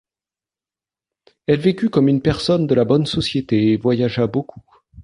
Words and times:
Elle 1.45 1.59
vécut 1.59 1.91
comme 1.91 2.07
une 2.07 2.23
personne 2.23 2.65
de 2.65 2.73
la 2.73 2.85
bonne 2.85 3.05
société 3.05 3.71
et 3.71 3.77
voyagea 3.77 4.25
beaucoup. 4.25 4.63